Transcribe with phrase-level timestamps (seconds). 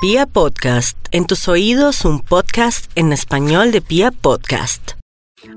[0.00, 4.92] Pia Podcast, en tus oídos un podcast en español de Pia Podcast.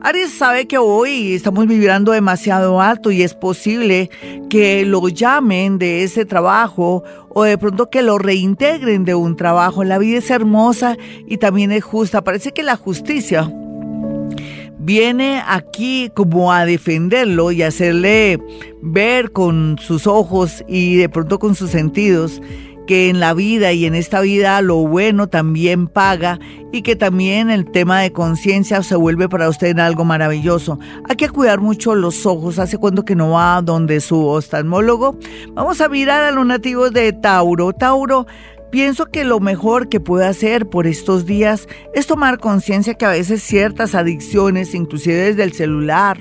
[0.00, 4.08] Aries sabe que hoy estamos vibrando demasiado alto y es posible
[4.48, 9.84] que lo llamen de ese trabajo o de pronto que lo reintegren de un trabajo.
[9.84, 10.96] La vida es hermosa
[11.26, 12.24] y también es justa.
[12.24, 13.52] Parece que la justicia
[14.78, 18.38] viene aquí como a defenderlo y hacerle
[18.80, 22.40] ver con sus ojos y de pronto con sus sentidos
[22.90, 26.40] que en la vida y en esta vida lo bueno también paga
[26.72, 30.76] y que también el tema de conciencia se vuelve para usted algo maravilloso.
[31.08, 32.58] Hay que cuidar mucho los ojos.
[32.58, 35.16] ¿Hace cuando que no va donde su oftalmólogo?
[35.54, 37.72] Vamos a mirar a los nativos de Tauro.
[37.72, 38.26] Tauro,
[38.72, 43.10] Pienso que lo mejor que puede hacer por estos días es tomar conciencia que a
[43.10, 46.20] veces ciertas adicciones, inclusive desde el celular,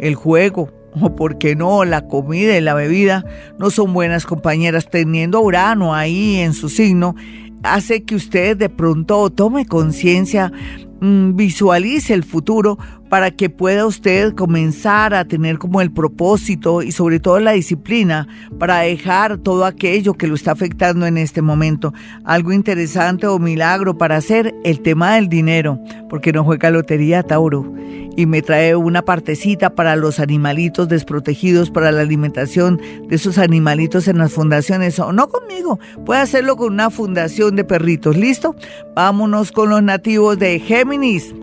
[0.00, 3.24] el juego, o por qué no, la comida y la bebida
[3.58, 4.88] no son buenas compañeras.
[4.90, 7.14] Teniendo Urano ahí en su signo,
[7.62, 10.52] hace que usted de pronto tome conciencia,
[11.00, 12.78] mm, visualice el futuro
[13.10, 18.28] para que pueda usted comenzar a tener como el propósito y sobre todo la disciplina
[18.58, 21.92] para dejar todo aquello que lo está afectando en este momento.
[22.24, 27.74] Algo interesante o milagro para hacer el tema del dinero, porque no juega lotería Tauro
[28.16, 34.06] y me trae una partecita para los animalitos desprotegidos, para la alimentación de esos animalitos
[34.06, 34.98] en las fundaciones.
[35.00, 38.16] O no conmigo, puede hacerlo con una fundación de perritos.
[38.16, 38.54] ¿Listo?
[38.94, 41.34] Vámonos con los nativos de Géminis.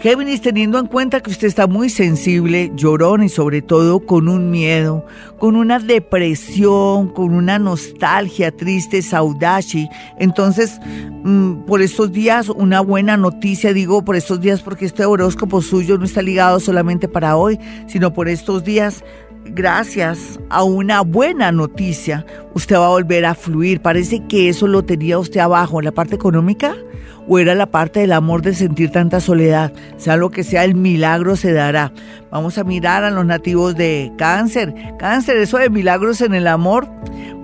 [0.00, 4.50] Géminis, teniendo en cuenta que usted está muy sensible, llorón y sobre todo con un
[4.50, 5.06] miedo,
[5.38, 9.88] con una depresión, con una nostalgia triste, saudashi.
[10.18, 10.80] Entonces,
[11.22, 15.98] mm, por estos días, una buena noticia, digo por estos días porque este horóscopo suyo
[15.98, 19.04] no está ligado solamente para hoy, sino por estos días,
[19.44, 23.80] gracias a una buena noticia, usted va a volver a fluir.
[23.80, 26.74] Parece que eso lo tenía usted abajo, en la parte económica
[27.28, 29.72] o era la parte del amor de sentir tanta soledad.
[29.96, 31.92] Sea lo que sea, el milagro se dará.
[32.30, 34.74] Vamos a mirar a los nativos de cáncer.
[34.98, 36.88] Cáncer, eso de milagros en el amor,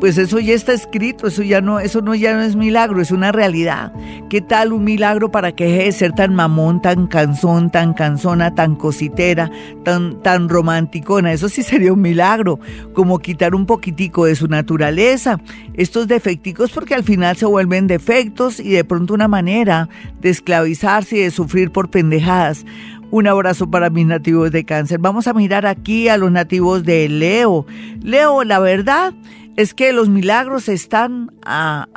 [0.01, 3.11] pues eso ya está escrito, eso ya no, eso no ya no es milagro, es
[3.11, 3.93] una realidad.
[4.31, 8.55] ¿Qué tal un milagro para que deje de ser tan mamón, tan cansón, tan cansona,
[8.55, 9.51] tan cositera,
[9.85, 11.33] tan, tan romanticona?
[11.33, 12.61] Eso sí sería un milagro,
[12.93, 15.41] como quitar un poquitico de su naturaleza,
[15.75, 19.89] estos defecticos porque al final se vuelven defectos y de pronto una manera
[20.21, 22.65] de esclavizarse y de sufrir por pendejadas.
[23.11, 24.99] Un abrazo para mis nativos de cáncer.
[24.99, 27.65] Vamos a mirar aquí a los nativos de Leo.
[28.03, 29.15] Leo, la verdad
[29.59, 31.89] es que los milagros están a,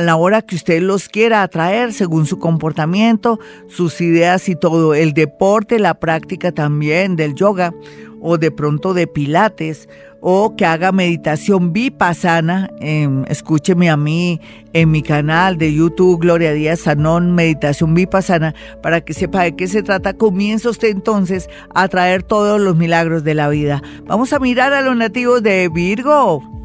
[0.00, 4.94] la, hora que usted los quiera atraer, según su comportamiento, sus ideas y todo.
[4.94, 7.74] El deporte, la práctica también del yoga
[8.20, 9.88] o de pronto de pilates
[10.20, 14.40] o que haga meditación vipassana, eh, escúcheme a mí
[14.72, 19.66] en mi canal de YouTube Gloria Díaz Sanón Meditación Vipassana para que sepa de qué
[19.66, 20.12] se trata.
[20.12, 23.82] Comienza usted entonces a traer todos los milagros de la vida.
[24.06, 26.57] Vamos a mirar a los nativos de Virgo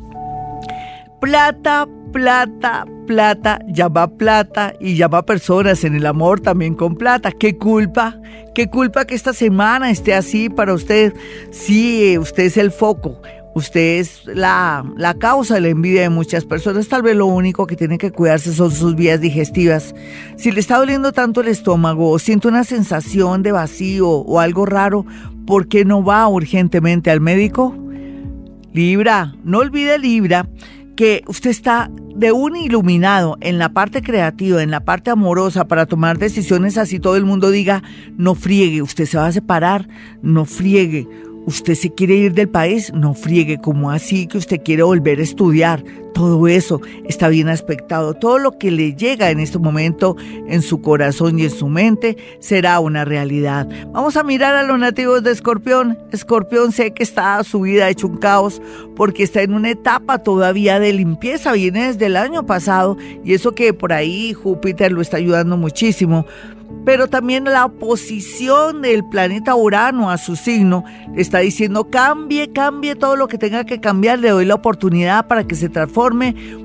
[1.23, 7.31] plata, plata, plata, llama plata y llama personas en el amor también con plata.
[7.31, 8.19] ¿Qué culpa?
[8.53, 11.13] ¿Qué culpa que esta semana esté así para usted?
[11.49, 13.21] Sí, usted es el foco.
[13.55, 16.89] Usted es la, la causa de la envidia de muchas personas.
[16.89, 19.95] Tal vez lo único que tiene que cuidarse son sus vías digestivas.
[20.35, 24.65] Si le está doliendo tanto el estómago o siente una sensación de vacío o algo
[24.65, 25.05] raro,
[25.47, 27.73] ¿por qué no va urgentemente al médico?
[28.73, 30.49] Libra, no olvide Libra
[30.95, 35.85] que usted está de un iluminado en la parte creativa, en la parte amorosa para
[35.85, 37.83] tomar decisiones así todo el mundo diga,
[38.17, 39.87] no friegue, usted se va a separar,
[40.21, 41.07] no friegue
[41.45, 45.23] usted se quiere ir del país, no friegue como así que usted quiere volver a
[45.23, 45.83] estudiar.
[46.13, 48.13] Todo eso está bien aspectado.
[48.13, 50.15] Todo lo que le llega en este momento
[50.47, 53.67] en su corazón y en su mente será una realidad.
[53.91, 55.97] Vamos a mirar a los nativos de Escorpión.
[56.11, 58.61] Escorpión sé que está su vida hecho un caos
[58.95, 61.53] porque está en una etapa todavía de limpieza.
[61.53, 66.25] Viene desde el año pasado y eso que por ahí Júpiter lo está ayudando muchísimo
[66.85, 70.83] pero también la oposición del planeta Urano a su signo
[71.15, 75.27] le está diciendo cambie, cambie todo lo que tenga que cambiar, le doy la oportunidad
[75.27, 76.02] para que se transforme,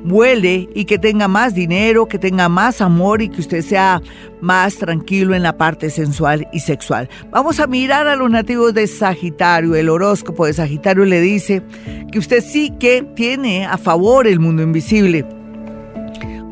[0.04, 4.00] vuele y que tenga más dinero, que tenga más amor y que usted sea
[4.40, 7.08] más tranquilo en la parte sensual y sexual.
[7.30, 11.62] Vamos a mirar a los nativos de Sagitario, el horóscopo de Sagitario le dice
[12.10, 15.24] que usted sí que tiene a favor el mundo invisible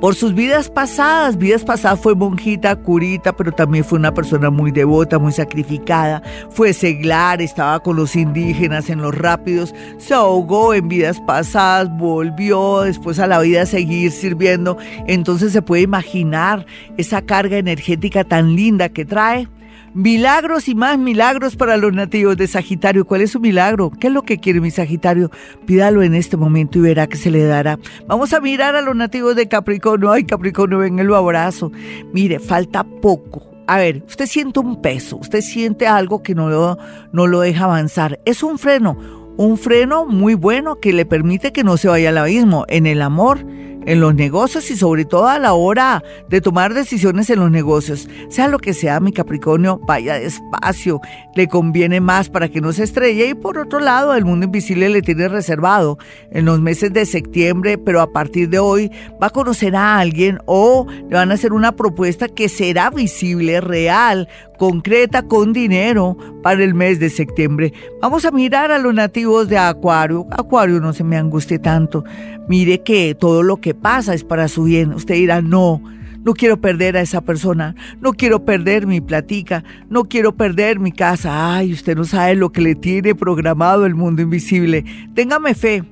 [0.00, 1.36] por sus vidas pasadas.
[1.38, 6.22] Vidas pasadas fue monjita, curita, pero también fue una persona muy devota, muy sacrificada.
[6.50, 12.82] Fue seglar, estaba con los indígenas en los rápidos, se ahogó en vidas pasadas, volvió
[12.82, 14.76] después a la vida a seguir sirviendo.
[15.06, 16.66] Entonces se puede imaginar
[16.96, 19.48] esa carga energética tan linda que trae.
[19.96, 23.06] Milagros y más milagros para los nativos de Sagitario.
[23.06, 23.90] ¿Cuál es su milagro?
[23.90, 25.30] ¿Qué es lo que quiere mi Sagitario?
[25.64, 27.78] Pídalo en este momento y verá que se le dará.
[28.06, 30.12] Vamos a mirar a los nativos de Capricornio.
[30.12, 31.72] Ay, Capricornio, ven el abrazo.
[32.12, 33.42] Mire, falta poco.
[33.66, 36.76] A ver, usted siente un peso, usted siente algo que no lo,
[37.12, 38.20] no lo deja avanzar.
[38.26, 38.98] Es un freno,
[39.38, 42.66] un freno muy bueno que le permite que no se vaya al abismo.
[42.68, 43.46] En el amor,
[43.86, 48.08] en los negocios y sobre todo a la hora de tomar decisiones en los negocios.
[48.28, 51.00] Sea lo que sea, mi Capricornio, vaya despacio,
[51.34, 54.88] le conviene más para que no se estrelle y por otro lado, el mundo invisible
[54.88, 55.98] le tiene reservado
[56.30, 58.90] en los meses de septiembre, pero a partir de hoy
[59.22, 63.60] va a conocer a alguien o le van a hacer una propuesta que será visible,
[63.60, 64.28] real,
[64.58, 67.72] concreta con dinero para el mes de septiembre.
[68.00, 70.26] Vamos a mirar a los nativos de Acuario.
[70.30, 72.04] Acuario, no se me angustie tanto.
[72.48, 74.92] Mire que todo lo que pasa es para su bien.
[74.92, 75.82] Usted dirá, no,
[76.24, 80.92] no quiero perder a esa persona, no quiero perder mi platica, no quiero perder mi
[80.92, 81.54] casa.
[81.54, 84.84] Ay, usted no sabe lo que le tiene programado el mundo invisible.
[85.14, 85.84] Téngame fe,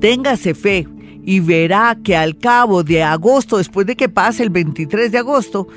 [0.00, 0.88] téngase fe
[1.24, 5.68] y verá que al cabo de agosto, después de que pase el 23 de agosto,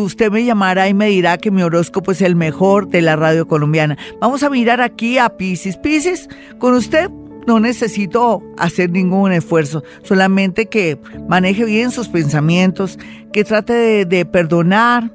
[0.00, 3.46] usted me llamará y me dirá que mi horóscopo es el mejor de la radio
[3.46, 3.98] colombiana.
[4.20, 5.76] Vamos a mirar aquí a Pisces.
[5.76, 6.28] Pisces,
[6.58, 7.10] con usted
[7.46, 10.98] no necesito hacer ningún esfuerzo, solamente que
[11.28, 12.98] maneje bien sus pensamientos,
[13.32, 15.10] que trate de, perdonar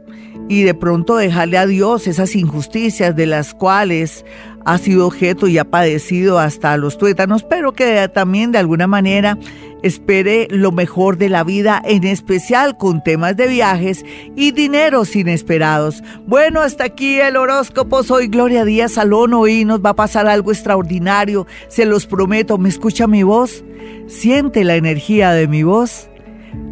[0.49, 4.25] y de pronto dejarle a Dios esas injusticias de las cuales
[4.65, 9.37] ha sido objeto y ha padecido hasta los tuétanos, pero que también de alguna manera
[9.81, 14.03] espere lo mejor de la vida, en especial con temas de viajes
[14.35, 16.03] y dineros inesperados.
[16.25, 18.03] Bueno, hasta aquí el horóscopo.
[18.03, 19.33] Soy Gloria Díaz Salón.
[19.33, 21.47] Hoy nos va a pasar algo extraordinario.
[21.69, 22.57] Se los prometo.
[22.57, 23.63] ¿Me escucha mi voz?
[24.07, 26.09] ¿Siente la energía de mi voz?